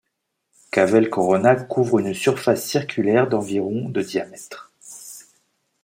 [0.71, 4.73] Cavell Corona couvre une surface circulaire d'environ de diamètre.